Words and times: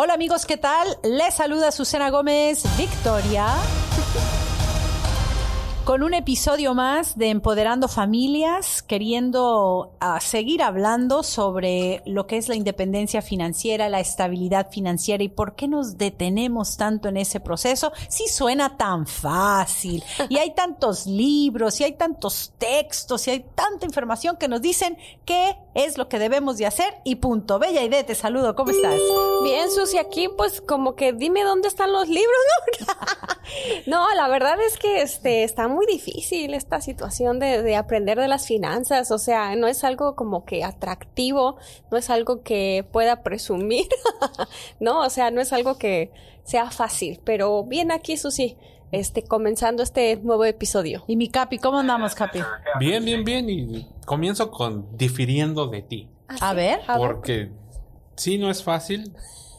Hola 0.00 0.14
amigos, 0.14 0.46
¿qué 0.46 0.56
tal? 0.56 0.86
Les 1.02 1.34
saluda 1.34 1.72
Susana 1.72 2.08
Gómez 2.10 2.62
Victoria 2.78 3.48
con 5.88 6.02
un 6.02 6.12
episodio 6.12 6.74
más 6.74 7.16
de 7.16 7.30
Empoderando 7.30 7.88
Familias, 7.88 8.82
queriendo 8.82 9.94
uh, 10.02 10.20
seguir 10.20 10.62
hablando 10.62 11.22
sobre 11.22 12.02
lo 12.04 12.26
que 12.26 12.36
es 12.36 12.50
la 12.50 12.56
independencia 12.56 13.22
financiera, 13.22 13.88
la 13.88 13.98
estabilidad 13.98 14.70
financiera 14.70 15.24
y 15.24 15.30
por 15.30 15.54
qué 15.54 15.66
nos 15.66 15.96
detenemos 15.96 16.76
tanto 16.76 17.08
en 17.08 17.16
ese 17.16 17.40
proceso 17.40 17.90
si 18.10 18.28
suena 18.28 18.76
tan 18.76 19.06
fácil 19.06 20.04
y 20.28 20.36
hay 20.36 20.54
tantos 20.54 21.06
libros 21.06 21.80
y 21.80 21.84
hay 21.84 21.92
tantos 21.94 22.52
textos 22.58 23.26
y 23.26 23.30
hay 23.30 23.46
tanta 23.54 23.86
información 23.86 24.36
que 24.36 24.46
nos 24.46 24.60
dicen 24.60 24.98
qué 25.24 25.56
es 25.78 25.96
lo 25.96 26.08
que 26.08 26.18
debemos 26.18 26.58
de 26.58 26.66
hacer 26.66 26.92
y 27.04 27.16
punto. 27.16 27.60
Bella 27.60 27.82
Ide, 27.82 28.02
te 28.02 28.16
saludo, 28.16 28.56
¿cómo 28.56 28.72
estás? 28.72 28.98
Bien, 29.44 29.70
Susi, 29.70 29.96
aquí 29.98 30.28
pues 30.28 30.60
como 30.60 30.96
que 30.96 31.12
dime 31.12 31.44
dónde 31.44 31.68
están 31.68 31.92
los 31.92 32.08
libros, 32.08 32.36
¿no? 32.80 32.86
no, 33.86 34.14
la 34.16 34.26
verdad 34.26 34.60
es 34.60 34.76
que 34.76 35.02
este 35.02 35.44
está 35.44 35.68
muy 35.68 35.86
difícil 35.86 36.54
esta 36.54 36.80
situación 36.80 37.38
de, 37.38 37.62
de, 37.62 37.76
aprender 37.76 38.18
de 38.18 38.26
las 38.26 38.46
finanzas. 38.46 39.12
O 39.12 39.18
sea, 39.18 39.54
no 39.54 39.68
es 39.68 39.84
algo 39.84 40.16
como 40.16 40.44
que 40.44 40.64
atractivo, 40.64 41.58
no 41.92 41.96
es 41.96 42.10
algo 42.10 42.42
que 42.42 42.84
pueda 42.90 43.22
presumir, 43.22 43.86
¿no? 44.80 45.02
O 45.02 45.10
sea, 45.10 45.30
no 45.30 45.40
es 45.40 45.52
algo 45.52 45.78
que 45.78 46.10
sea 46.42 46.72
fácil. 46.72 47.20
Pero 47.24 47.62
bien 47.62 47.92
aquí, 47.92 48.16
Susi, 48.16 48.56
este, 48.92 49.22
comenzando 49.22 49.82
este 49.82 50.16
nuevo 50.16 50.44
episodio. 50.44 51.04
Y 51.06 51.16
mi 51.16 51.28
Capi, 51.28 51.58
¿cómo 51.58 51.78
andamos, 51.78 52.14
Capi? 52.14 52.40
Bien, 52.78 53.04
bien, 53.04 53.24
bien. 53.24 53.48
Y 53.48 53.86
comienzo 54.06 54.50
con 54.50 54.96
difiriendo 54.96 55.66
de 55.66 55.82
ti. 55.82 56.08
A 56.40 56.54
ver. 56.54 56.80
Porque 56.96 57.50
sí, 58.16 58.38
no 58.38 58.50
es 58.50 58.62
fácil, 58.62 59.12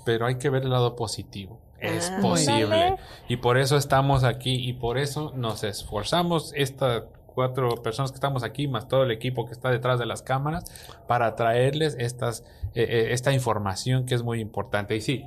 pero 0.05 0.25
hay 0.25 0.37
que 0.37 0.49
ver 0.49 0.63
el 0.63 0.69
lado 0.69 0.95
positivo 0.95 1.59
es 1.81 2.11
ah, 2.11 2.19
posible. 2.21 2.95
Y 3.27 3.37
por 3.37 3.57
eso 3.57 3.77
estamos 3.77 4.23
aquí 4.23 4.55
y 4.55 4.73
por 4.73 4.97
eso 4.97 5.33
nos 5.35 5.63
esforzamos, 5.63 6.53
estas 6.55 7.03
cuatro 7.25 7.81
personas 7.81 8.11
que 8.11 8.15
estamos 8.15 8.43
aquí, 8.43 8.67
más 8.67 8.87
todo 8.87 9.03
el 9.03 9.11
equipo 9.11 9.45
que 9.45 9.53
está 9.53 9.69
detrás 9.69 9.99
de 9.99 10.05
las 10.05 10.21
cámaras, 10.21 10.65
para 11.07 11.35
traerles 11.35 11.95
estas, 11.99 12.43
eh, 12.75 13.09
esta 13.11 13.31
información 13.31 14.05
que 14.05 14.15
es 14.15 14.23
muy 14.23 14.41
importante. 14.41 14.95
Y 14.95 15.01
sí, 15.01 15.25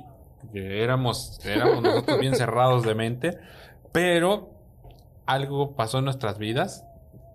éramos, 0.53 1.39
éramos 1.45 1.81
nosotros 1.81 2.19
bien 2.19 2.35
cerrados 2.35 2.83
de 2.83 2.95
mente, 2.95 3.39
pero 3.93 4.49
algo 5.25 5.77
pasó 5.77 5.99
en 5.99 6.05
nuestras 6.05 6.37
vidas 6.37 6.83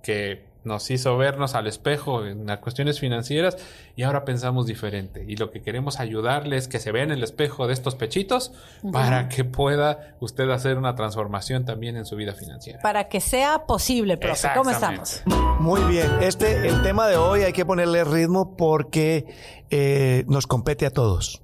que 0.03 0.47
nos 0.64 0.91
hizo 0.91 1.17
vernos 1.17 1.55
al 1.55 1.67
espejo 1.67 2.27
en 2.27 2.47
las 2.47 2.59
cuestiones 2.59 3.01
financieras 3.01 3.56
y 3.97 4.03
ahora 4.03 4.25
pensamos 4.25 4.67
diferente. 4.67 5.25
Y 5.27 5.36
lo 5.36 5.51
que 5.51 5.62
queremos 5.62 5.98
ayudarles 5.98 6.64
es 6.64 6.69
que 6.69 6.79
se 6.79 6.92
vean 6.92 7.11
en 7.11 7.19
el 7.19 7.25
espejo 7.25 7.67
de 7.67 7.73
estos 7.73 7.95
pechitos 7.95 8.53
para 8.92 9.29
que 9.29 9.45
pueda 9.45 10.17
usted 10.20 10.51
hacer 10.51 10.77
una 10.77 10.95
transformación 10.95 11.64
también 11.64 11.97
en 11.97 12.05
su 12.05 12.17
vida 12.17 12.34
financiera. 12.34 12.81
Para 12.83 13.09
que 13.09 13.20
sea 13.20 13.67
posible, 13.67 14.19
profe. 14.19 14.48
¿Cómo 14.55 14.70
estamos? 14.70 15.23
Muy 15.59 15.81
bien. 15.84 16.11
Este, 16.20 16.69
el 16.69 16.83
tema 16.83 17.09
de 17.09 17.17
hoy 17.17 17.42
hay 17.42 17.53
que 17.53 17.64
ponerle 17.64 18.05
ritmo 18.05 18.56
porque 18.56 19.27
eh, 19.70 20.25
nos 20.29 20.47
compete 20.47 20.86
a 20.86 20.91
todos. 20.91 21.41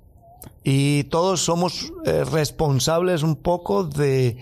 Y 0.63 1.05
todos 1.05 1.41
somos 1.41 1.93
eh, 2.05 2.25
responsables 2.25 3.23
un 3.23 3.37
poco 3.37 3.85
de 3.85 4.39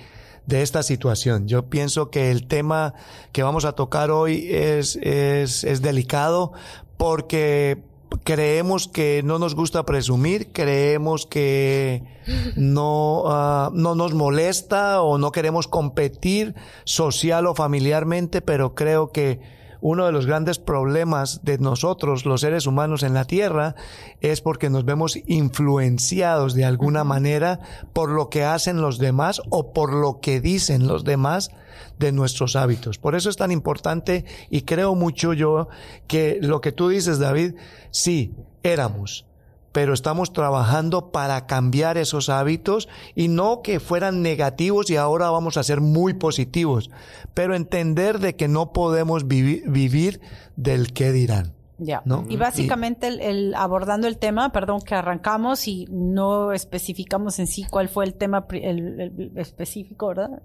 de 0.47 0.63
esta 0.63 0.83
situación. 0.83 1.49
Yo 1.49 1.67
pienso 1.67 2.11
que 2.11 2.31
el 2.31 2.47
tema 2.47 2.95
que 3.33 3.43
vamos 3.43 3.65
a 3.65 3.73
tocar 3.73 4.11
hoy 4.11 4.49
es, 4.51 4.97
es, 4.97 5.65
es 5.65 5.83
delicado 5.83 6.53
porque 6.97 7.83
creemos 8.25 8.89
que 8.89 9.23
no 9.25 9.39
nos 9.39 9.55
gusta 9.55 9.85
presumir, 9.85 10.53
creemos 10.53 11.27
que 11.27 12.05
no, 12.57 13.23
uh, 13.23 13.71
no 13.73 13.95
nos 13.95 14.15
molesta 14.15 15.03
o 15.03 15.19
no 15.19 15.33
queremos 15.33 15.69
competir 15.69 16.55
social 16.85 17.47
o 17.47 17.55
familiarmente, 17.55 18.43
pero 18.43 18.75
creo 18.75 19.11
que 19.11 19.41
uno 19.83 20.07
de 20.07 20.13
los 20.13 20.27
grandes 20.27 20.59
problemas 20.59 21.41
de 21.43 21.59
nosotros, 21.59 22.25
los 22.25 22.41
seres 22.41 22.67
humanos 22.67 23.03
en 23.03 23.15
la 23.15 23.25
Tierra, 23.25 23.75
es 24.21 24.41
porque 24.41 24.71
nos 24.71 24.85
vemos 24.85 25.19
influenciados 25.27 26.55
de 26.55 26.65
alguna 26.65 27.03
manera 27.05 27.59
por 27.93 28.09
lo 28.09 28.31
que 28.31 28.45
hacen 28.45 28.81
los 28.81 28.99
demás 28.99 29.43
o 29.51 29.73
por 29.73 29.93
lo 29.93 30.21
que 30.21 30.41
dicen 30.41 30.87
los 30.87 31.03
demás 31.03 31.51
de 31.99 32.13
nuestros 32.13 32.55
hábitos. 32.55 32.99
Por 32.99 33.17
eso 33.17 33.29
es 33.29 33.37
tan 33.37 33.51
importante 33.51 34.25
y 34.51 34.63
creo 34.63 34.95
mucho 34.95 35.33
yo 35.33 35.69
que 36.07 36.39
lo 36.41 36.61
que 36.61 36.71
tú 36.71 36.89
dices, 36.89 37.19
David, 37.19 37.57
sí, 37.91 38.37
éramos, 38.63 39.27
pero 39.73 39.95
estamos 39.95 40.33
trabajando 40.33 41.11
para 41.11 41.47
cambiar 41.47 41.99
esos 41.99 42.29
hábitos 42.29 42.89
y 43.15 43.29
no 43.29 43.63
que 43.63 43.81
fueran 43.81 44.23
negativos 44.23 44.91
y 44.91 44.97
ahora 44.97 45.31
vamos 45.31 45.57
a 45.57 45.63
ser 45.63 45.81
muy 45.81 46.15
positivos, 46.15 46.91
pero 47.35 47.55
entender 47.55 48.19
de 48.19 48.37
que 48.37 48.49
no 48.49 48.73
podemos 48.73 49.27
vivir 49.27 50.21
del 50.57 50.93
qué 50.93 51.13
dirán. 51.13 51.62
Ya. 51.85 52.03
Y 52.29 52.37
básicamente 52.37 53.09
el, 53.09 53.55
abordando 53.55 54.07
el 54.07 54.19
tema, 54.19 54.53
perdón 54.53 54.81
que 54.81 54.95
arrancamos 54.95 55.67
y 55.67 55.87
no 55.91 56.53
especificamos 56.53 57.39
en 57.39 57.47
sí 57.47 57.65
cuál 57.69 57.89
fue 57.89 58.05
el 58.05 58.15
tema 58.15 58.47
el, 58.51 59.33
específico, 59.37 60.09
¿verdad? 60.09 60.43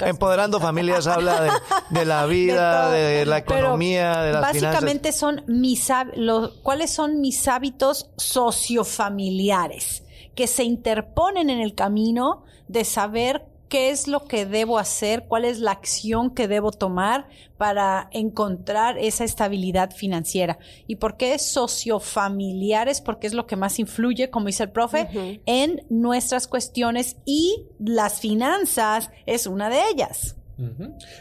Empoderando 0.00 0.60
familias 0.60 1.06
habla 1.06 1.60
de, 1.90 2.04
la 2.04 2.26
vida, 2.26 2.90
de, 2.90 3.26
la 3.26 3.38
economía, 3.38 4.22
de 4.22 4.32
las 4.32 4.42
básicamente 4.42 5.12
son 5.12 5.42
mis 5.46 5.90
los, 6.16 6.50
cuáles 6.62 6.90
son 6.90 7.20
mis 7.20 7.46
hábitos 7.48 8.10
sociofamiliares 8.16 10.04
que 10.34 10.46
se 10.46 10.64
interponen 10.64 11.50
en 11.50 11.60
el 11.60 11.74
camino 11.74 12.44
de 12.68 12.84
saber 12.84 13.51
qué 13.72 13.88
es 13.88 14.06
lo 14.06 14.26
que 14.26 14.44
debo 14.44 14.78
hacer, 14.78 15.24
cuál 15.28 15.46
es 15.46 15.58
la 15.58 15.70
acción 15.70 16.34
que 16.34 16.46
debo 16.46 16.72
tomar 16.72 17.26
para 17.56 18.10
encontrar 18.12 18.98
esa 18.98 19.24
estabilidad 19.24 19.92
financiera. 19.92 20.58
¿Y 20.86 20.96
por 20.96 21.16
qué 21.16 21.38
sociofamiliares? 21.38 23.00
Porque 23.00 23.26
es 23.26 23.32
lo 23.32 23.46
que 23.46 23.56
más 23.56 23.78
influye, 23.78 24.28
como 24.28 24.48
dice 24.48 24.64
el 24.64 24.72
profe, 24.72 25.40
en 25.46 25.86
nuestras 25.88 26.48
cuestiones 26.48 27.16
y 27.24 27.64
las 27.78 28.20
finanzas 28.20 29.10
es 29.24 29.46
una 29.46 29.70
de 29.70 29.80
ellas. 29.90 30.36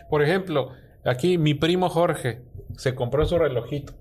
Por 0.09 0.21
ejemplo, 0.21 0.73
aquí 1.05 1.37
mi 1.37 1.53
primo 1.53 1.87
Jorge 1.87 2.41
se 2.75 2.95
compró 2.95 3.25
su 3.25 3.37
relojito. 3.37 3.93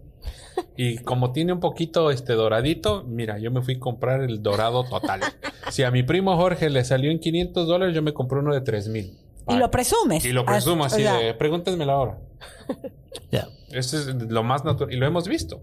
Y 0.82 0.96
como 0.96 1.30
tiene 1.32 1.52
un 1.52 1.60
poquito 1.60 2.10
este 2.10 2.32
doradito, 2.32 3.04
mira, 3.06 3.38
yo 3.38 3.50
me 3.50 3.60
fui 3.60 3.74
a 3.74 3.78
comprar 3.78 4.22
el 4.22 4.42
dorado 4.42 4.84
total. 4.84 5.20
Si 5.68 5.82
a 5.84 5.90
mi 5.90 6.02
primo 6.02 6.36
Jorge 6.36 6.70
le 6.70 6.82
salió 6.84 7.10
en 7.10 7.20
500 7.20 7.68
dólares, 7.68 7.94
yo 7.94 8.00
me 8.00 8.14
compré 8.14 8.38
uno 8.38 8.54
de 8.54 8.62
3 8.62 8.88
mil. 8.88 9.18
Y 9.46 9.56
lo 9.56 9.70
presumes. 9.70 10.24
Y 10.24 10.32
lo 10.32 10.44
presumo 10.46 10.86
así 10.86 11.02
de, 11.02 11.34
pregúntenmelo 11.34 11.92
ahora. 11.92 12.18
Ya. 13.30 13.46
Eso 13.70 13.98
es 13.98 14.06
lo 14.06 14.42
más 14.42 14.64
natural. 14.64 14.92
Y 14.92 14.96
lo 14.96 15.06
hemos 15.06 15.28
visto. 15.28 15.60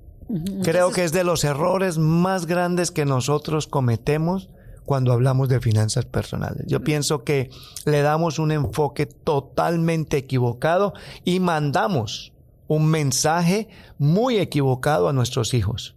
Creo 0.62 0.92
que 0.92 1.04
es 1.04 1.12
de 1.12 1.24
los 1.24 1.44
errores 1.44 1.98
más 1.98 2.46
grandes 2.46 2.92
que 2.92 3.06
nosotros 3.06 3.66
cometemos 3.66 4.50
cuando 4.86 5.14
hablamos 5.14 5.50
de 5.50 5.60
finanzas 5.60 6.06
personales. 6.06 6.66
Yo 6.68 6.82
pienso 6.82 7.24
que 7.24 7.50
le 7.86 8.02
damos 8.02 8.38
un 8.38 8.52
enfoque 8.52 9.08
totalmente 9.08 10.18
equivocado 10.18 10.94
y 11.26 11.40
mandamos 11.40 12.34
un 12.68 12.88
mensaje 12.88 13.70
muy 13.98 14.38
equivocado 14.38 15.08
a 15.08 15.14
nuestros 15.14 15.54
hijos. 15.54 15.96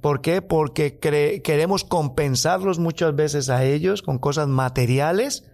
¿Por 0.00 0.20
qué? 0.20 0.42
Porque 0.42 0.98
queremos 0.98 1.84
compensarlos 1.84 2.78
muchas 2.78 3.14
veces 3.14 3.50
a 3.50 3.64
ellos 3.64 4.02
con 4.02 4.18
cosas 4.18 4.48
materiales 4.48 5.44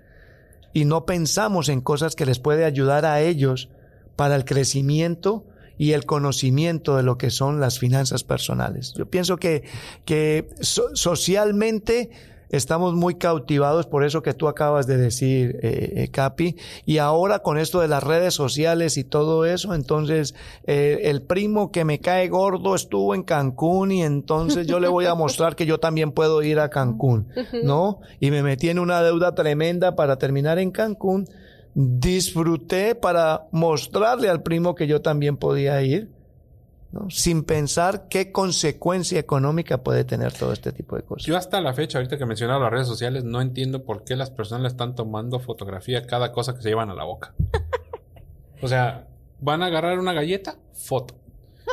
y 0.73 0.85
no 0.85 1.05
pensamos 1.05 1.69
en 1.69 1.81
cosas 1.81 2.15
que 2.15 2.27
les 2.27 2.39
puede 2.39 2.65
ayudar 2.65 3.05
a 3.05 3.21
ellos 3.21 3.69
para 4.17 4.37
el 4.37 4.45
crecimiento 4.45 5.45
y 5.79 5.93
el 5.93 6.07
conocimiento 6.07 6.97
de 6.97 7.03
lo 7.03 7.19
que 7.19 7.31
son 7.31 7.61
las 7.61 7.79
finanzas 7.79 8.23
personales. 8.23 8.95
Yo 8.97 9.07
pienso 9.07 9.37
que, 9.39 9.65
que 10.05 10.49
socialmente 10.61 12.11
estamos 12.53 12.95
muy 12.95 13.17
cautivados 13.17 13.87
por 13.87 14.05
eso 14.05 14.23
que 14.23 14.35
tú 14.35 14.47
acabas 14.47 14.87
de 14.87 14.99
decir, 14.99 15.59
eh, 15.63 15.93
eh, 15.97 16.09
Capi, 16.09 16.57
y 16.87 16.99
ahora 16.99 17.41
con 17.41 17.59
esto 17.59 17.81
de 17.81 17.89
las 17.89 18.03
redes 18.05 18.35
sociales 18.35 18.97
y 18.99 19.05
todo 19.05 19.45
eso, 19.45 19.75
entonces 19.75 20.35
eh, 20.65 21.01
el 21.05 21.23
primo 21.23 21.73
que 21.73 21.85
me 21.85 21.99
cae 21.99 22.29
gordo 22.29 22.75
estuvo 22.75 23.15
en 23.15 23.25
Cancún 23.25 23.91
y 23.91 24.03
entonces 24.03 24.67
yo 24.67 24.79
le 24.79 24.89
voy 24.89 25.07
a 25.07 25.15
mostrar 25.15 25.57
que 25.57 25.67
yo 25.67 25.81
también 25.81 26.13
puedo 26.13 26.43
ir 26.43 26.61
a 26.61 26.69
Cancún, 26.69 27.29
¿no? 27.65 28.01
Y 28.21 28.31
me 28.31 28.43
metí 28.43 28.69
en 28.69 28.79
una 28.79 29.03
deuda 29.03 29.35
tremenda 29.35 29.97
para 29.97 30.17
terminar 30.17 30.59
en 30.59 30.71
Cancún. 30.71 31.27
Disfruté 31.75 32.95
para 32.95 33.47
mostrarle 33.51 34.29
al 34.29 34.43
primo 34.43 34.75
que 34.75 34.87
yo 34.87 35.01
también 35.01 35.39
podía 35.39 35.81
ir 35.83 36.11
sin 37.09 37.45
pensar 37.45 38.09
qué 38.09 38.33
consecuencia 38.33 39.19
económica 39.19 39.83
puede 39.83 40.05
tener 40.05 40.33
todo 40.33 40.53
este 40.53 40.73
tipo 40.73 40.97
de 40.97 41.03
cosas. 41.03 41.27
Yo 41.27 41.37
hasta 41.37 41.61
la 41.61 41.73
fecha, 41.73 41.99
ahorita 41.99 42.19
que 42.19 42.27
mencionaba 42.27 42.65
las 42.65 42.73
redes 42.73 42.87
sociales, 42.87 43.25
no 43.25 43.41
entiendo 43.41 43.85
por 43.85 44.05
qué 44.05 44.17
las 44.17 44.31
personas 44.31 44.63
le 44.63 44.69
están 44.69 44.95
tomando 44.95 45.41
fotografía 45.41 46.07
cada 46.07 46.33
cosa 46.33 46.55
que 46.55 46.63
se 46.63 46.69
llevan 46.69 46.91
a 46.91 46.95
la 46.95 47.05
boca. 47.05 47.35
o 48.61 48.69
sea, 48.69 49.09
van 49.41 49.63
a 49.63 49.67
agarrar 49.67 49.99
una 49.99 50.13
galleta, 50.13 50.57
foto. 50.73 51.15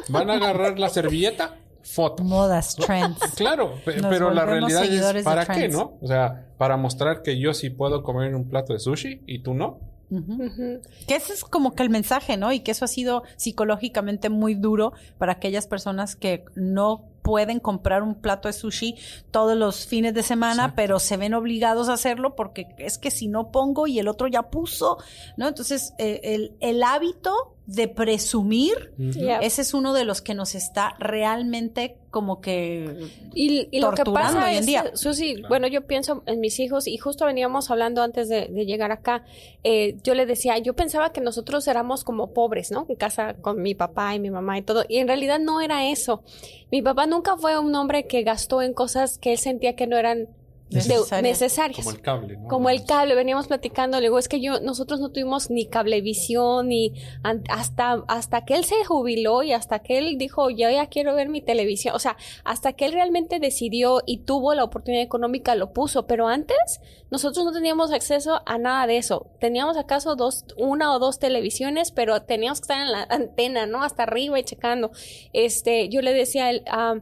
Van 0.08 0.30
a 0.30 0.36
agarrar 0.36 0.80
la 0.80 0.90
servilleta, 0.90 1.58
foto. 1.84 2.24
Modas, 2.24 2.76
trends. 2.86 3.20
Claro, 3.36 3.76
Nos 3.86 4.06
pero 4.08 4.32
la 4.32 4.46
realidad 4.46 4.84
es 4.86 5.24
¿para 5.24 5.46
qué, 5.46 5.68
no? 5.68 5.98
O 6.02 6.08
sea, 6.08 6.48
para 6.58 6.78
mostrar 6.78 7.22
que 7.22 7.40
yo 7.40 7.54
sí 7.54 7.70
puedo 7.70 8.04
comer 8.04 8.36
un 8.36 8.50
plato 8.50 8.74
de 8.74 8.80
sushi 8.80 9.24
y 9.26 9.40
tú 9.40 9.54
no. 9.54 9.80
Que 10.10 11.16
ese 11.16 11.34
es 11.34 11.44
como 11.44 11.76
que 11.76 11.84
el 11.84 11.90
mensaje, 11.90 12.36
¿no? 12.36 12.52
Y 12.52 12.62
que 12.62 12.72
eso 12.72 12.86
ha 12.86 12.88
sido 12.88 13.24
psicológicamente 13.38 14.30
muy 14.30 14.56
duro 14.56 14.94
para 15.18 15.34
aquellas 15.34 15.68
personas 15.68 16.16
que 16.16 16.46
no 16.56 17.06
pueden 17.22 17.60
comprar 17.60 18.02
un 18.02 18.16
plato 18.16 18.48
de 18.48 18.54
sushi 18.54 18.96
todos 19.30 19.56
los 19.56 19.86
fines 19.86 20.14
de 20.14 20.24
semana, 20.24 20.64
Exacto. 20.64 20.76
pero 20.78 21.00
se 21.00 21.18
ven 21.18 21.34
obligados 21.36 21.90
a 21.90 21.94
hacerlo 21.94 22.36
porque 22.36 22.68
es 22.80 22.98
que 22.98 23.12
si 23.12 23.28
no 23.28 23.52
pongo 23.52 23.86
y 23.86 24.00
el 24.00 24.08
otro 24.08 24.28
ya 24.28 24.50
puso, 24.50 24.98
¿no? 25.38 25.48
Entonces, 25.48 25.94
eh, 26.00 26.22
el, 26.24 26.56
el 26.60 26.82
hábito 26.82 27.56
de 27.70 27.88
presumir, 27.88 28.94
Yeah. 28.98 29.40
ese 29.40 29.62
es 29.62 29.74
uno 29.74 29.94
de 29.94 30.04
los 30.04 30.22
que 30.22 30.34
nos 30.34 30.56
está 30.56 30.96
realmente 30.98 31.98
como 32.10 32.42
que... 32.42 33.10
Y, 33.36 33.68
y 33.70 33.80
lo 33.80 33.92
que 33.92 33.98
torturando 33.98 34.34
pasa 34.40 34.46
hoy 34.46 34.54
en 34.54 34.60
es, 34.60 34.66
día. 34.66 34.92
Susi, 34.96 35.44
bueno, 35.48 35.68
yo 35.68 35.86
pienso 35.86 36.24
en 36.26 36.40
mis 36.40 36.60
hijos 36.60 36.88
y 36.88 36.98
justo 36.98 37.26
veníamos 37.26 37.70
hablando 37.70 38.02
antes 38.02 38.28
de, 38.28 38.48
de 38.48 38.66
llegar 38.66 38.92
acá, 38.92 39.24
eh, 39.64 39.98
yo 40.04 40.16
le 40.16 40.26
decía, 40.26 40.58
yo 40.58 40.74
pensaba 40.76 41.12
que 41.12 41.22
nosotros 41.22 41.68
éramos 41.68 42.04
como 42.04 42.34
pobres, 42.34 42.72
¿no? 42.72 42.88
En 42.90 42.96
casa 42.96 43.36
con 43.36 43.62
mi 43.62 43.76
papá 43.76 44.16
y 44.16 44.20
mi 44.20 44.32
mamá 44.32 44.58
y 44.58 44.64
todo, 44.64 44.84
y 44.90 44.98
en 44.98 45.08
realidad 45.08 45.40
no 45.40 45.62
era 45.62 45.90
eso. 45.90 46.24
Mi 46.72 46.82
papá 46.82 47.06
nunca 47.06 47.38
fue 47.38 47.60
un 47.60 47.76
hombre 47.76 48.08
que 48.08 48.24
gastó 48.24 48.64
en 48.64 48.74
cosas 48.74 49.20
que 49.20 49.34
él 49.34 49.38
sentía 49.38 49.76
que 49.76 49.86
no 49.86 49.96
eran 49.98 50.28
Necesarias. 50.70 51.22
necesarias. 51.24 51.78
Como 51.78 51.92
el 51.92 52.02
cable, 52.02 52.38
¿no? 52.38 52.48
Como 52.48 52.70
el 52.70 52.86
cable, 52.86 53.16
veníamos 53.16 53.48
platicando, 53.48 53.98
le 53.98 54.08
digo, 54.08 54.20
es 54.20 54.28
que 54.28 54.40
yo, 54.40 54.60
nosotros 54.60 55.00
no 55.00 55.10
tuvimos 55.10 55.50
ni 55.50 55.66
cablevisión, 55.66 56.70
ni 56.70 56.94
hasta, 57.24 58.04
hasta 58.08 58.46
que 58.46 58.56
él 58.56 58.64
se 58.64 58.86
jubiló 58.86 59.44
y 59.44 59.54
hasta 59.54 59.80
que 59.80 59.98
él 59.98 60.18
dijo, 60.18 60.50
yo 60.50 60.70
ya 60.70 60.88
quiero 60.88 61.16
ver 61.16 61.30
mi 61.30 61.42
televisión, 61.42 61.96
o 61.96 62.00
sea, 62.00 62.18
hasta 62.44 62.74
que 62.74 62.86
él 62.86 62.94
realmente 62.94 63.40
decidió 63.40 64.02
y 64.06 64.20
tuvo 64.20 64.54
la 64.54 64.64
oportunidad 64.64 65.04
económica, 65.04 65.56
lo 65.56 65.74
puso, 65.74 66.06
pero 66.06 66.28
antes 66.28 66.82
nosotros 67.12 67.46
no 67.46 67.52
teníamos 67.52 67.92
acceso 67.92 68.42
a 68.46 68.58
nada 68.58 68.86
de 68.86 68.98
eso. 68.98 69.32
Teníamos 69.40 69.78
acaso 69.78 70.16
dos, 70.16 70.46
una 70.58 70.94
o 70.94 71.00
dos 71.00 71.20
televisiones, 71.20 71.92
pero 71.92 72.22
teníamos 72.22 72.60
que 72.60 72.66
estar 72.66 72.82
en 72.82 72.92
la 72.92 73.04
antena, 73.10 73.66
¿no? 73.66 73.84
Hasta 73.84 74.04
arriba 74.04 74.40
y 74.40 74.44
checando. 74.44 74.92
Este, 75.34 75.90
yo 75.90 76.02
le 76.02 76.14
decía 76.14 76.46
a 76.46 76.50
él, 76.52 76.64
ah, 76.68 76.96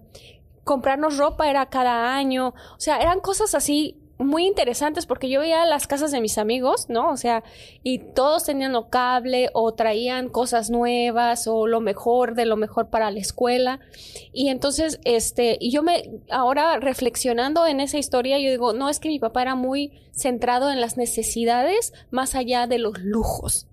comprarnos 0.68 1.18
ropa 1.18 1.50
era 1.50 1.66
cada 1.66 2.16
año, 2.16 2.50
o 2.50 2.80
sea, 2.80 2.98
eran 3.00 3.19
cosas 3.22 3.56
así 3.56 3.98
muy 4.19 4.48
interesantes 4.48 5.06
porque 5.06 5.30
yo 5.30 5.40
veía 5.42 5.64
las 5.68 5.86
casas 5.86 6.12
de 6.12 6.22
mis 6.22 6.40
amigos, 6.40 6.88
¿no? 6.90 7.12
O 7.12 7.18
sea, 7.18 7.44
y 7.84 8.00
todos 8.00 8.46
tenían 8.46 8.75
o 8.75 8.90
cable 8.90 9.52
o 9.54 9.74
traían 9.75 10.30
cosas 10.30 10.72
nuevas 10.72 11.46
o 11.48 11.68
lo 11.68 11.81
mejor 11.81 12.34
de 12.34 12.46
lo 12.48 12.56
mejor 12.58 12.90
para 12.90 13.12
la 13.12 13.19
escuela. 13.19 13.80
Y 14.34 14.50
entonces, 14.50 15.00
este, 15.04 15.58
y 15.60 15.69
yo 15.69 15.84
me, 15.84 16.10
ahora 16.31 16.80
reflexionando 16.80 17.68
en 17.68 17.80
esa 17.80 18.00
historia, 18.00 18.40
yo 18.40 18.50
digo, 18.50 18.74
no, 18.74 18.90
es 18.90 19.00
que 19.00 19.08
mi 19.10 19.19
papá 19.19 19.44
era 19.44 19.54
muy 19.54 19.92
centrado 20.14 20.72
en 20.72 20.81
las 20.81 20.98
necesidades 20.98 21.94
más 22.10 22.34
allá 22.34 22.66
de 22.66 22.80
los 22.80 22.98
lujos. 22.98 23.68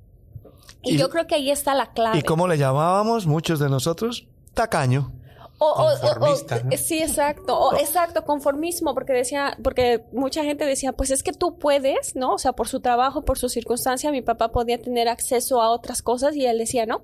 Y, 0.82 0.96
Y- 0.96 0.98
yo 0.98 1.08
creo 1.08 1.26
que 1.26 1.36
ahí 1.36 1.50
está 1.50 1.74
la 1.74 1.92
clave. 1.94 2.18
¿Y 2.18 2.22
cómo 2.22 2.46
le 2.48 2.58
llamábamos 2.58 3.26
muchos 3.26 3.58
de 3.60 3.70
nosotros? 3.70 4.26
Tacaño. 4.52 5.10
O, 5.58 5.66
o- 5.66 5.70
o- 5.84 5.94
o- 5.94 6.00
Conformista, 6.00 6.60
¿no? 6.64 6.76
sí, 6.76 6.98
exacto, 7.00 7.58
o, 7.58 7.74
exacto, 7.76 8.24
conformismo, 8.24 8.92
porque 8.94 9.12
decía, 9.12 9.56
porque 9.62 10.04
mucha 10.12 10.42
gente 10.42 10.66
decía, 10.66 10.92
pues 10.92 11.10
es 11.10 11.22
que 11.22 11.32
tú 11.32 11.58
puedes, 11.58 12.16
¿no? 12.16 12.34
O 12.34 12.38
sea, 12.38 12.52
por 12.54 12.66
su 12.68 12.80
trabajo, 12.80 13.22
por 13.24 13.38
su 13.38 13.48
circunstancia, 13.48 14.10
mi 14.10 14.20
papá 14.22 14.50
podía 14.50 14.80
tener 14.80 15.08
acceso 15.08 15.62
a 15.62 15.70
otras 15.70 16.02
cosas 16.02 16.34
y 16.36 16.44
él 16.46 16.58
decía, 16.58 16.86
no, 16.86 17.02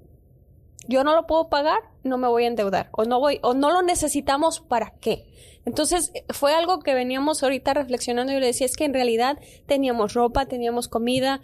yo 0.89 1.05
no 1.05 1.15
lo 1.15 1.27
puedo 1.27 1.49
pagar, 1.49 1.79
no 2.03 2.19
me 2.19 2.27
voy 2.29 2.45
a 2.45 2.49
endeudar, 2.49 2.89
o 2.93 3.05
no 3.05 3.21
voy, 3.21 3.39
o 3.43 3.55
no 3.55 3.71
lo 3.71 3.83
necesitamos, 3.83 4.61
¿para 4.61 4.95
qué? 5.01 5.27
Entonces, 5.67 6.11
fue 6.31 6.53
algo 6.55 6.81
que 6.81 6.95
veníamos 6.95 7.43
ahorita 7.43 7.75
reflexionando 7.75 8.33
y 8.33 8.37
yo 8.37 8.41
le 8.41 8.47
decía, 8.47 8.67
es 8.67 8.77
que 8.77 8.85
en 8.87 8.95
realidad 8.95 9.39
teníamos 9.67 10.15
ropa, 10.15 10.47
teníamos 10.47 10.89
comida, 10.89 11.41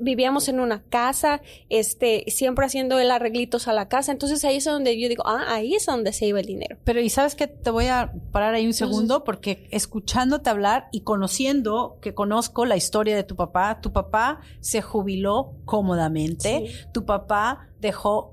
vivíamos 0.00 0.48
en 0.48 0.60
una 0.60 0.82
casa, 0.82 1.40
este, 1.68 2.24
siempre 2.28 2.66
haciendo 2.66 2.98
el 2.98 3.10
arreglitos 3.10 3.68
a 3.68 3.72
la 3.72 3.88
casa. 3.88 4.12
Entonces 4.12 4.44
ahí 4.44 4.56
es 4.56 4.64
donde 4.64 4.98
yo 5.00 5.08
digo, 5.08 5.22
ah, 5.26 5.44
ahí 5.48 5.74
es 5.74 5.86
donde 5.86 6.12
se 6.12 6.26
iba 6.26 6.40
el 6.40 6.46
dinero. 6.46 6.76
Pero 6.84 7.00
y 7.00 7.08
sabes 7.10 7.34
que 7.34 7.46
te 7.46 7.70
voy 7.70 7.86
a 7.86 8.12
parar 8.30 8.54
ahí 8.54 8.66
un 8.66 8.74
segundo 8.74 9.24
porque 9.24 9.66
escuchándote 9.70 10.50
hablar 10.50 10.88
y 10.92 11.00
conociendo 11.00 11.98
que 12.00 12.14
conozco 12.14 12.64
la 12.64 12.76
historia 12.76 13.16
de 13.16 13.24
tu 13.24 13.36
papá, 13.36 13.80
tu 13.80 13.92
papá 13.92 14.40
se 14.60 14.82
jubiló 14.82 15.52
cómodamente, 15.64 16.66
Sí. 16.66 16.74
tu 16.92 17.04
papá 17.04 17.68
dejó 17.80 18.32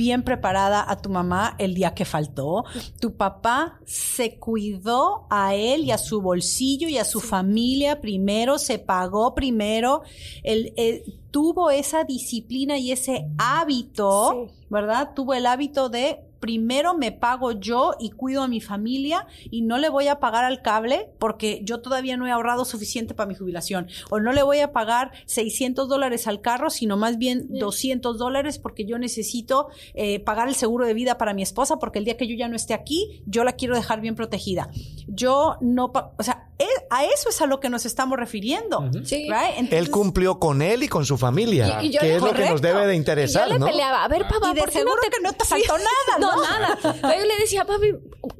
bien 0.00 0.22
preparada 0.22 0.82
a 0.90 0.96
tu 0.96 1.10
mamá 1.10 1.56
el 1.58 1.74
día 1.74 1.92
que 1.94 2.06
faltó, 2.06 2.64
tu 3.00 3.16
papá 3.18 3.78
se 3.84 4.38
cuidó 4.38 5.26
a 5.28 5.54
él 5.54 5.84
y 5.84 5.90
a 5.90 5.98
su 5.98 6.22
bolsillo 6.22 6.88
y 6.88 6.96
a 6.96 7.04
su 7.04 7.20
familia 7.20 8.00
primero, 8.00 8.58
se 8.58 8.78
pagó 8.78 9.34
primero, 9.34 10.00
él, 10.42 10.72
él 10.78 11.02
tuvo 11.30 11.70
esa 11.70 12.04
disciplina 12.04 12.78
y 12.78 12.92
ese 12.92 13.26
hábito, 13.36 14.46
Sí. 14.48 14.54
¿verdad? 14.70 15.10
Tuvo 15.14 15.34
el 15.34 15.44
hábito 15.44 15.90
de 15.90 16.20
primero 16.40 16.94
me 16.94 17.12
pago 17.12 17.52
yo 17.52 17.92
y 18.00 18.10
cuido 18.10 18.42
a 18.42 18.48
mi 18.48 18.60
familia 18.60 19.26
y 19.50 19.62
no 19.62 19.78
le 19.78 19.88
voy 19.88 20.08
a 20.08 20.18
pagar 20.18 20.44
al 20.44 20.62
cable 20.62 21.10
porque 21.18 21.60
yo 21.62 21.80
todavía 21.80 22.16
no 22.16 22.26
he 22.26 22.30
ahorrado 22.30 22.64
suficiente 22.64 23.14
para 23.14 23.28
mi 23.28 23.34
jubilación. 23.34 23.88
O 24.10 24.20
no 24.20 24.32
le 24.32 24.42
voy 24.42 24.60
a 24.60 24.72
pagar 24.72 25.12
600 25.26 25.88
dólares 25.88 26.26
al 26.26 26.40
carro, 26.40 26.70
sino 26.70 26.96
más 26.96 27.18
bien 27.18 27.46
200 27.50 28.18
dólares 28.18 28.58
porque 28.58 28.84
yo 28.84 28.98
necesito 28.98 29.68
eh, 29.94 30.20
pagar 30.20 30.48
el 30.48 30.54
seguro 30.54 30.86
de 30.86 30.94
vida 30.94 31.18
para 31.18 31.34
mi 31.34 31.42
esposa 31.42 31.78
porque 31.78 31.98
el 31.98 32.04
día 32.04 32.16
que 32.16 32.26
yo 32.26 32.34
ya 32.34 32.48
no 32.48 32.56
esté 32.56 32.74
aquí, 32.74 33.22
yo 33.26 33.44
la 33.44 33.52
quiero 33.52 33.74
dejar 33.74 34.00
bien 34.00 34.14
protegida. 34.14 34.70
Yo 35.06 35.56
no, 35.60 35.92
o 36.18 36.22
sea, 36.22 36.50
a 36.90 37.04
eso 37.04 37.28
es 37.30 37.40
a 37.40 37.46
lo 37.46 37.60
que 37.60 37.68
nos 37.70 37.86
estamos 37.86 38.18
refiriendo. 38.18 38.90
Sí. 39.04 39.28
right? 39.30 39.72
Él 39.72 39.90
cumplió 39.90 40.38
con 40.38 40.60
él 40.60 40.82
y 40.82 40.88
con 40.88 41.04
su 41.06 41.16
familia, 41.16 41.78
Y- 41.82 41.86
y 41.86 41.90
yo 41.92 42.00
que 42.00 42.06
le- 42.08 42.16
es 42.16 42.22
lo 42.22 42.32
que 42.34 42.48
nos 42.50 42.60
debe 42.60 42.86
de 42.86 42.94
Y 42.94 42.96
interesar, 42.96 43.46
yo 43.48 43.54
le 43.54 43.58
¿no? 43.60 43.66
peleaba, 43.66 44.04
a 44.04 44.08
ver, 44.08 44.22
papá, 44.28 44.50
Y 44.50 44.54
de 44.54 44.60
¿por 44.60 44.70
qué 44.70 44.84
no 44.84 44.90
te... 45.02 45.10
que 45.10 45.22
no 45.22 45.32
te 45.32 45.44
faltó 45.44 45.74
nada, 45.78 46.18
No, 46.18 46.36
¿no? 46.36 46.42
nada. 46.42 46.78
Pero 46.82 47.14
yo 47.20 47.26
le 47.26 47.36
decía, 47.38 47.64
papi, 47.64 47.92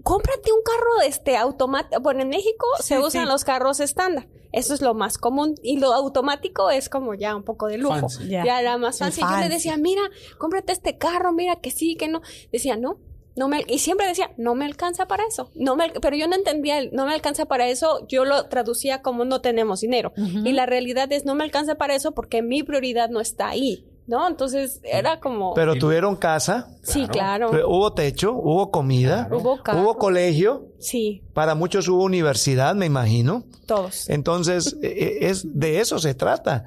cómprate 0.03 0.53
un 0.53 0.63
carro 0.63 1.01
este 1.07 1.37
automático. 1.37 2.01
Bueno, 2.03 2.23
en 2.23 2.29
México 2.29 2.67
se 2.81 2.99
usan 2.99 3.25
sí. 3.25 3.29
los 3.29 3.45
carros 3.45 3.81
estándar. 3.81 4.29
Eso 4.53 4.75
es 4.75 4.83
lo 4.83 4.95
más 4.95 5.17
común. 5.17 5.55
Y 5.63 5.79
lo 5.79 5.93
automático 5.95 6.71
es 6.71 6.89
como 6.89 7.15
ya 7.15 7.37
un 7.37 7.45
poco 7.45 7.69
de 7.69 7.79
lujo. 7.79 7.95
Fancy. 8.01 8.29
Ya. 8.31 8.43
Era 8.61 8.79
más 8.79 8.99
fácil. 8.99 9.25
Yo 9.31 9.37
le 9.39 9.49
decía, 9.49 9.77
mira, 9.77 10.03
cómprate 10.39 10.73
este 10.73 10.99
carro, 10.99 11.33
mira 11.33 11.57
que 11.57 11.71
sí, 11.71 11.95
que 11.95 12.09
no. 12.09 12.21
Decía, 12.51 12.77
no. 12.77 12.99
No 13.37 13.49
me, 13.49 13.65
y 13.67 13.79
siempre 13.79 14.07
decía, 14.07 14.31
no 14.37 14.55
me 14.55 14.65
alcanza 14.65 15.07
para 15.07 15.25
eso. 15.25 15.51
No 15.55 15.77
me, 15.77 15.91
pero 16.01 16.17
yo 16.17 16.27
no 16.29 16.37
entendía 16.37 16.79
el 16.79 16.91
no 16.93 17.07
me 17.07 17.15
alcanza 17.15 17.47
para 17.47 17.69
eso. 17.69 18.07
Yo 18.09 18.25
lo 18.25 18.47
traducía 18.47 19.03
como 19.03 19.25
no 19.25 19.41
tenemos 19.41 19.81
dinero. 19.81 20.13
Y 20.17 20.53
la 20.53 20.67
realidad 20.67 21.11
es 21.13 21.25
no 21.25 21.35
me 21.35 21.45
alcanza 21.45 21.77
para 21.77 21.95
eso 21.95 22.13
porque 22.13 22.43
mi 22.43 22.63
prioridad 22.63 23.09
no 23.11 23.21
está 23.21 23.49
ahí. 23.49 23.85
¿No? 24.11 24.27
Entonces 24.27 24.81
era 24.83 25.21
como. 25.21 25.55
Pero 25.55 25.77
tuvieron 25.77 26.17
casa, 26.17 26.69
sí, 26.83 27.07
claro. 27.07 27.49
pero 27.53 27.69
hubo 27.71 27.93
techo, 27.93 28.33
hubo 28.33 28.73
comida, 28.73 29.29
Claro. 29.29 29.39
Hubo 29.39 29.63
carro. 29.63 29.81
hubo 29.83 29.99
colegio, 29.99 30.67
Sí, 30.81 31.23
para 31.33 31.55
muchos 31.55 31.87
hubo 31.87 32.03
universidad, 32.03 32.75
me 32.75 32.87
imagino. 32.87 33.45
todos. 33.67 34.11
Entonces, 34.11 34.77
eh, 34.83 35.19
es 35.21 35.47
de 35.59 35.79
eso 35.79 36.01
se 36.01 36.15
trata. 36.15 36.65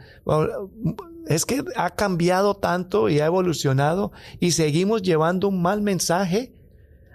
Es 1.27 1.45
que 1.45 1.63
ha 1.75 1.89
cambiado 1.89 2.53
tanto 2.55 3.09
y 3.09 3.19
ha 3.19 3.25
evolucionado 3.25 4.13
y 4.39 4.51
seguimos 4.51 5.01
llevando 5.01 5.49
un 5.49 5.61
mal 5.61 5.81
mensaje 5.81 6.53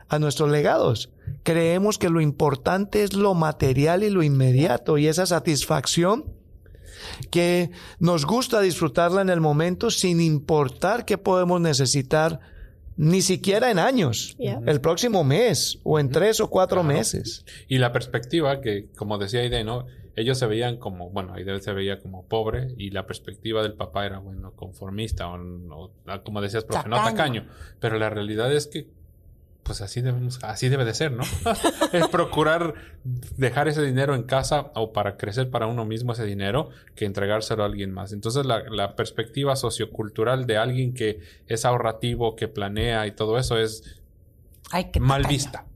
a 0.08 0.18
nuestros 0.18 0.50
legados. 0.50 1.10
Creemos 1.42 1.96
que 1.98 2.10
lo 2.10 2.20
importante 2.20 3.02
es 3.02 3.14
lo 3.14 3.32
material 3.32 4.02
y 4.02 4.10
lo 4.10 4.22
inmediato 4.22 4.98
y 4.98 5.06
esa 5.06 5.24
satisfacción 5.24 6.24
que 7.30 7.70
nos 7.98 8.24
gusta 8.26 8.60
disfrutarla 8.60 9.22
en 9.22 9.30
el 9.30 9.40
momento 9.40 9.90
sin 9.90 10.20
importar 10.20 11.04
que 11.04 11.18
podemos 11.18 11.60
necesitar 11.60 12.40
ni 12.96 13.22
siquiera 13.22 13.70
en 13.70 13.78
años, 13.78 14.34
Yeah. 14.38 14.60
el 14.66 14.80
próximo 14.80 15.22
mes 15.22 15.78
o 15.84 16.00
en 16.00 16.10
tres 16.10 16.40
o 16.40 16.50
cuatro 16.50 16.80
Claro. 16.82 16.96
meses. 16.98 17.44
Y 17.68 17.78
la 17.78 17.92
perspectiva 17.92 18.60
que, 18.60 18.86
como 18.96 19.18
decía 19.18 19.40
Aide, 19.40 19.62
¿no? 19.62 19.86
Ellos 20.16 20.36
se 20.36 20.46
veían 20.48 20.78
como, 20.78 21.10
bueno, 21.10 21.34
Aide 21.34 21.60
se 21.60 21.72
veía 21.72 22.00
como 22.00 22.26
pobre 22.26 22.74
y 22.76 22.90
la 22.90 23.06
perspectiva 23.06 23.62
del 23.62 23.74
papá 23.74 24.04
era, 24.04 24.18
bueno, 24.18 24.50
conformista 24.56 25.28
o, 25.28 25.36
o, 25.36 25.92
como 26.24 26.40
decías, 26.40 26.64
profe, 26.64 26.88
no 26.88 26.96
Tacaño. 26.96 27.16
tacaño. 27.44 27.46
Pero 27.78 27.98
la 28.00 28.10
realidad 28.10 28.52
es 28.52 28.66
que, 28.66 28.88
pues 29.68 29.82
así 29.82 30.00
debemos, 30.00 30.40
así 30.42 30.68
debe 30.68 30.84
de 30.84 30.94
ser, 30.94 31.12
¿no? 31.12 31.22
es 31.92 32.08
procurar 32.08 32.74
dejar 33.36 33.68
ese 33.68 33.82
dinero 33.82 34.14
en 34.16 34.22
casa 34.24 34.72
o 34.74 34.92
para 34.92 35.16
crecer 35.16 35.50
para 35.50 35.66
uno 35.66 35.84
mismo 35.84 36.12
ese 36.12 36.24
dinero 36.24 36.70
que 36.96 37.04
entregárselo 37.04 37.62
a 37.62 37.66
alguien 37.66 37.92
más. 37.92 38.12
Entonces 38.12 38.46
la, 38.46 38.64
la 38.70 38.96
perspectiva 38.96 39.54
sociocultural 39.54 40.46
de 40.46 40.56
alguien 40.56 40.94
que 40.94 41.20
es 41.46 41.64
ahorrativo, 41.64 42.34
que 42.34 42.48
planea 42.48 43.06
y 43.06 43.12
todo 43.12 43.38
eso 43.38 43.58
es 43.58 44.00
Ay, 44.70 44.86
mal 44.98 45.22
tacaño. 45.22 45.28
vista. 45.28 45.66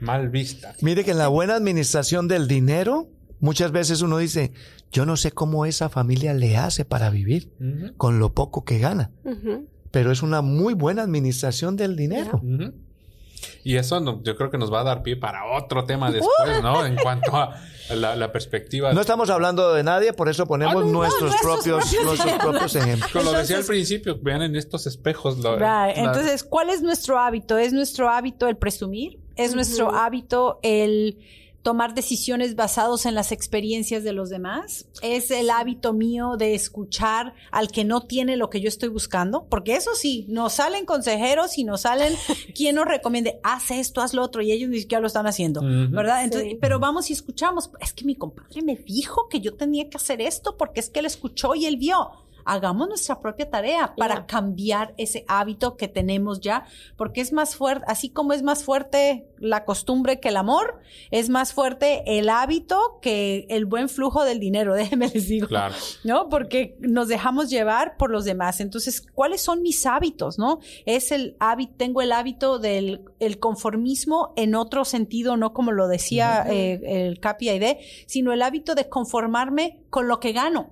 Mal 0.00 0.28
vista. 0.28 0.74
Mire 0.82 1.04
que 1.04 1.12
en 1.12 1.18
la 1.18 1.28
buena 1.28 1.54
administración 1.54 2.28
del 2.28 2.48
dinero, 2.48 3.08
muchas 3.40 3.70
veces 3.72 4.02
uno 4.02 4.18
dice, 4.18 4.52
yo 4.90 5.06
no 5.06 5.16
sé 5.16 5.30
cómo 5.30 5.66
esa 5.66 5.88
familia 5.88 6.34
le 6.34 6.56
hace 6.56 6.84
para 6.84 7.10
vivir 7.10 7.52
con 7.96 8.18
lo 8.18 8.34
poco 8.34 8.64
que 8.64 8.78
gana, 8.80 9.12
pero 9.92 10.10
es 10.10 10.22
una 10.22 10.42
muy 10.42 10.74
buena 10.74 11.02
administración 11.02 11.76
del 11.76 11.94
dinero. 11.96 12.40
Ujú. 12.42 12.74
Y 13.68 13.78
eso 13.78 13.98
no- 13.98 14.22
yo 14.22 14.36
creo 14.36 14.48
que 14.48 14.58
nos 14.58 14.72
va 14.72 14.82
a 14.82 14.84
dar 14.84 15.02
pie 15.02 15.16
para 15.16 15.44
otro 15.56 15.84
tema 15.84 16.08
después, 16.12 16.62
¿no? 16.62 16.86
En 16.86 16.94
cuanto 16.94 17.34
a 17.36 17.60
la, 17.96 18.14
la 18.14 18.30
perspectiva. 18.30 18.92
No 18.92 19.00
estamos 19.00 19.28
hablando 19.28 19.74
de 19.74 19.82
nadie, 19.82 20.12
por 20.12 20.28
eso 20.28 20.46
ponemos 20.46 20.76
Ah, 20.76 20.78
no, 20.78 20.84
no, 20.84 20.92
nuestros, 20.98 21.30
nuestros 21.30 21.56
propios, 21.64 22.04
nuestros 22.04 22.32
propios 22.34 22.74
ejemplos. 22.76 23.10
Como 23.10 23.32
lo 23.32 23.38
decía 23.38 23.56
al 23.56 23.64
principio, 23.64 24.18
vean 24.22 24.42
en 24.42 24.54
estos 24.54 24.86
espejos. 24.86 25.38
lo- 25.38 25.54
Right. 25.54 25.62
la- 25.62 25.92
Entonces, 25.96 26.44
¿cuál 26.44 26.70
es 26.70 26.80
nuestro 26.80 27.18
hábito? 27.18 27.58
¿Es 27.58 27.72
nuestro 27.72 28.08
hábito 28.08 28.46
el 28.46 28.56
presumir? 28.56 29.18
¿Es 29.34 29.52
nuestro 29.54 29.92
hábito 29.94 30.60
el 30.62 31.18
tomar 31.66 31.94
decisiones 31.94 32.54
basados 32.54 33.06
en 33.06 33.16
las 33.16 33.32
experiencias 33.32 34.04
de 34.04 34.12
los 34.12 34.30
demás? 34.30 34.86
¿Es 35.02 35.32
el 35.32 35.50
hábito 35.50 35.92
mío 35.92 36.36
de 36.38 36.54
escuchar 36.54 37.34
al 37.50 37.72
que 37.72 37.84
no 37.84 38.02
tiene 38.02 38.36
lo 38.36 38.50
que 38.50 38.60
yo 38.60 38.68
estoy 38.68 38.88
buscando? 38.88 39.48
Porque 39.50 39.74
eso 39.74 39.90
sí, 39.96 40.26
nos 40.28 40.52
salen 40.52 40.86
consejeros 40.86 41.58
y 41.58 41.64
nos 41.64 41.80
salen 41.80 42.14
quien 42.54 42.76
nos 42.76 42.84
recomiende, 42.84 43.40
haz 43.42 43.72
esto, 43.72 44.00
haz 44.00 44.14
lo 44.14 44.22
otro, 44.22 44.42
y 44.42 44.52
ellos 44.52 44.70
ni 44.70 44.78
siquiera 44.78 45.00
lo 45.00 45.08
están 45.08 45.26
haciendo. 45.26 45.60
¿verdad? 45.60 46.22
Entonces, 46.22 46.50
Sí. 46.50 46.58
pero 46.60 46.78
vamos 46.78 47.10
y 47.10 47.14
escuchamos, 47.14 47.68
es 47.80 47.92
que 47.92 48.04
mi 48.04 48.14
compadre 48.14 48.62
me 48.62 48.76
dijo 48.76 49.26
que 49.28 49.40
yo 49.40 49.56
tenía 49.56 49.90
que 49.90 49.96
hacer 49.96 50.20
esto 50.20 50.56
porque 50.56 50.78
es 50.78 50.88
que 50.88 51.00
él 51.00 51.06
escuchó 51.06 51.56
y 51.56 51.66
él 51.66 51.78
vio. 51.78 52.10
Hagamos 52.48 52.86
nuestra 52.86 53.18
propia 53.20 53.50
tarea 53.50 53.96
para 53.96 54.24
cambiar 54.24 54.94
ese 54.98 55.24
hábito 55.26 55.76
que 55.76 55.88
tenemos 55.88 56.38
ya, 56.40 56.64
porque 56.96 57.20
es 57.20 57.32
más 57.32 57.56
fuerte, 57.56 57.84
así 57.88 58.08
como 58.08 58.34
es 58.34 58.44
más 58.44 58.62
fuerte 58.62 59.26
la 59.38 59.64
costumbre 59.64 60.20
que 60.20 60.28
el 60.28 60.36
amor, 60.36 60.80
es 61.10 61.28
más 61.28 61.52
fuerte 61.52 62.18
el 62.18 62.28
hábito 62.28 62.98
que 63.02 63.46
el 63.48 63.66
buen 63.66 63.88
flujo 63.88 64.24
del 64.24 64.40
dinero, 64.40 64.74
déjenme 64.74 65.08
les 65.08 65.28
digo. 65.28 65.48
Claro. 65.48 65.74
¿no? 66.04 66.28
Porque 66.28 66.76
nos 66.80 67.08
dejamos 67.08 67.50
llevar 67.50 67.96
por 67.96 68.10
los 68.10 68.24
demás. 68.24 68.60
Entonces, 68.60 69.00
¿cuáles 69.14 69.42
son 69.42 69.62
mis 69.62 69.86
hábitos, 69.86 70.38
no? 70.38 70.60
Es 70.84 71.12
el 71.12 71.36
hábito, 71.40 71.74
tengo 71.76 72.02
el 72.02 72.12
hábito 72.12 72.58
del 72.58 73.02
el 73.18 73.38
conformismo 73.38 74.32
en 74.36 74.54
otro 74.54 74.84
sentido, 74.84 75.36
no 75.36 75.52
como 75.52 75.72
lo 75.72 75.88
decía 75.88 76.44
eh, 76.48 77.06
el 77.06 77.20
Capi 77.20 77.48
Aide, 77.48 77.80
sino 78.06 78.32
el 78.32 78.42
hábito 78.42 78.74
de 78.74 78.88
conformarme 78.88 79.80
con 79.90 80.08
lo 80.08 80.20
que 80.20 80.32
gano. 80.32 80.70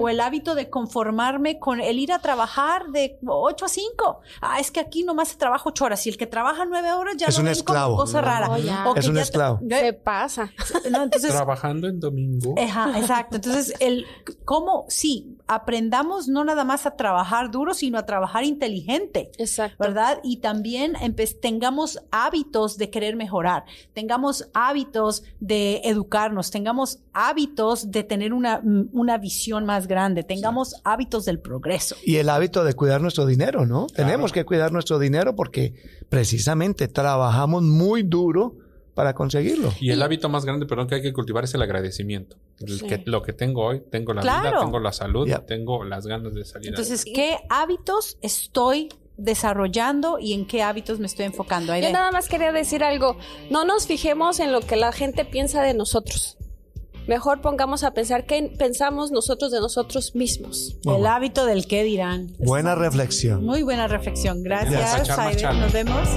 O 0.00 0.08
el 0.08 0.20
hábito 0.20 0.56
de 0.56 0.70
conformarme 0.70 1.60
con 1.60 1.80
el 1.80 2.00
ir 2.00 2.12
a 2.12 2.18
trabajar 2.18 2.88
de 2.88 3.20
8 3.24 3.64
a 3.64 3.68
5. 3.68 4.20
Ah, 4.40 4.58
es 4.58 4.72
que 4.72 4.80
aquí 4.80 5.04
nomás 5.04 5.28
se 5.28 5.36
trabaja 5.36 5.62
8 5.66 5.84
horas 5.84 6.04
y 6.04 6.10
el 6.10 6.16
que 6.16 6.26
trabaja 6.26 6.64
9 6.64 6.92
horas 6.94 7.16
ya 7.16 7.26
Es 7.28 7.38
un 7.38 7.46
esclavo. 7.46 8.01
Cosa 8.04 8.20
rara. 8.20 8.58
Ya. 8.58 8.88
O 8.90 8.96
Es 8.96 9.08
un 9.08 9.16
ya- 9.16 9.22
esclavo. 9.22 9.58
yo- 9.62 9.76
Se 9.78 9.92
pasa. 9.92 10.50
no, 10.90 11.02
entonces, 11.02 11.30
Trabajando 11.30 11.88
en 11.88 12.00
domingo. 12.00 12.54
Ajá, 12.58 12.98
exacto. 12.98 13.36
Entonces, 13.36 13.74
el 13.80 14.04
cómo 14.44 14.84
sí, 14.88 15.36
aprendamos 15.46 16.28
no 16.28 16.44
nada 16.44 16.64
más 16.64 16.86
a 16.86 16.96
trabajar 16.96 17.50
duro, 17.50 17.74
sino 17.74 17.98
a 17.98 18.06
trabajar 18.06 18.44
inteligente. 18.44 19.30
Exacto. 19.38 19.76
¿Verdad? 19.78 20.18
Y 20.22 20.38
también 20.38 20.94
tengamos 21.40 22.00
hábitos 22.10 22.78
de 22.78 22.90
querer 22.90 23.16
mejorar, 23.16 23.64
tengamos 23.92 24.48
hábitos 24.54 25.22
de 25.40 25.80
educarnos, 25.84 26.50
tengamos 26.50 27.00
hábitos 27.12 27.90
de 27.90 28.02
tener 28.04 28.32
una, 28.32 28.60
una 28.92 29.18
visión 29.18 29.64
más 29.66 29.86
grande, 29.86 30.22
tengamos 30.22 30.76
hábitos 30.84 31.24
del 31.24 31.38
progreso. 31.38 31.96
Y 32.04 32.16
el 32.16 32.28
hábito 32.28 32.64
de 32.64 32.74
cuidar 32.74 33.00
nuestro 33.00 33.26
dinero, 33.26 33.66
¿no? 33.66 33.86
Tenemos 33.88 34.32
que 34.32 34.44
cuidar 34.44 34.72
nuestro 34.72 34.98
dinero 34.98 35.34
porque 35.36 35.74
precisamente 36.08 36.88
trabajamos 36.88 37.62
muy 37.62 37.91
duro 38.02 38.56
para 38.94 39.14
conseguirlo. 39.14 39.72
Y 39.80 39.90
el 39.90 40.02
hábito 40.02 40.30
más 40.30 40.46
grande, 40.46 40.64
perdón, 40.66 40.86
que 40.86 40.94
hay 40.96 41.02
que 41.02 41.12
cultivar 41.12 41.44
es 41.44 41.52
el 41.54 41.60
agradecimiento. 41.62 42.36
El 42.60 42.78
Sí. 42.78 42.86
que, 42.86 43.02
lo 43.06 43.22
que 43.22 43.34
tengo 43.34 43.64
hoy, 43.64 43.82
tengo 43.90 44.14
la 44.14 44.22
Claro. 44.22 44.50
vida, 44.50 44.60
tengo 44.64 44.78
la 44.80 44.92
salud, 44.92 45.26
Ya. 45.28 45.44
tengo 45.44 45.84
las 45.84 46.06
ganas 46.06 46.34
de 46.34 46.44
salir. 46.44 46.68
Entonces, 46.68 47.04
¿qué 47.04 47.36
hábitos 47.50 48.16
estoy 48.22 48.88
desarrollando 49.16 50.18
y 50.18 50.32
en 50.34 50.46
qué 50.46 50.62
hábitos 50.62 50.98
me 50.98 51.06
estoy 51.06 51.24
enfocando? 51.26 51.74
Yo 51.76 51.90
nada 51.92 52.10
más 52.12 52.28
quería 52.28 52.52
decir 52.52 52.84
algo. 52.84 53.16
No 53.50 53.64
nos 53.64 53.86
fijemos 53.86 54.40
en 54.40 54.52
lo 54.52 54.60
que 54.60 54.76
la 54.76 54.92
gente 54.92 55.24
piensa 55.24 55.62
de 55.62 55.74
nosotros. 55.74 56.36
Mejor 57.08 57.40
pongamos 57.40 57.82
a 57.82 57.94
pensar 57.94 58.26
qué 58.26 58.52
pensamos 58.58 59.10
nosotros 59.10 59.50
de 59.50 59.58
nosotros 59.58 60.14
mismos. 60.14 60.76
El 60.84 61.04
hábito 61.06 61.46
del 61.46 61.66
qué 61.66 61.82
dirán. 61.82 62.28
Buena 62.38 62.74
reflexión. 62.76 63.44
Muy 63.44 63.62
buena 63.62 63.88
reflexión. 63.88 64.42
Gracias, 64.44 65.04
chale. 65.08 65.42
Nos 65.60 65.72
vemos. 65.72 66.08